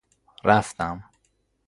[0.43, 1.03] رفتم